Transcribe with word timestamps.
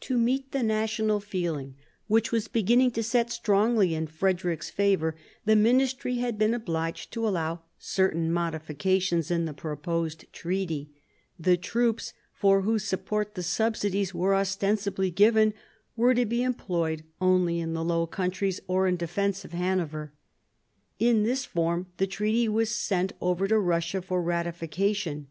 To 0.00 0.16
meet 0.16 0.52
the 0.52 0.62
national 0.62 1.20
feeling 1.20 1.76
which 2.06 2.32
was 2.32 2.48
beginning 2.48 2.90
to 2.92 3.02
set 3.02 3.30
strongly 3.30 3.94
in 3.94 4.06
Frederick's 4.06 4.70
favour, 4.70 5.14
the 5.44 5.56
ministry 5.56 6.14
had 6.16 6.38
been 6.38 6.54
obliged 6.54 7.12
to 7.12 7.28
allow 7.28 7.60
certain 7.78 8.32
modifications 8.32 9.30
in 9.30 9.44
the 9.44 9.52
proposed 9.52 10.24
treaty; 10.32 10.92
the 11.38 11.58
troops, 11.58 12.14
for 12.32 12.62
whose 12.62 12.84
support 12.84 13.34
the 13.34 13.42
subsidies 13.42 14.14
were 14.14 14.34
ostensibly 14.34 15.10
given, 15.10 15.52
were 15.96 16.14
to 16.14 16.24
be 16.24 16.42
employed 16.42 17.04
only 17.20 17.60
in 17.60 17.74
the 17.74 17.84
Low 17.84 18.06
Countries 18.06 18.62
or 18.68 18.86
in 18.86 18.96
defence 18.96 19.44
of 19.44 19.52
Hanover. 19.52 20.14
In 20.98 21.24
this 21.24 21.44
form 21.44 21.88
the 21.98 22.06
treaty 22.06 22.48
was 22.48 22.70
sent 22.74 23.12
over 23.20 23.46
to 23.46 23.58
Russia 23.58 24.00
for 24.00 24.22
ratification. 24.22 25.26